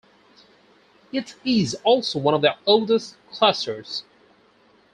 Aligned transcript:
It 1.13 1.35
is 1.45 1.75
also 1.83 2.17
one 2.17 2.33
of 2.33 2.41
the 2.41 2.55
oldest 2.65 3.17
clusters. 3.31 4.01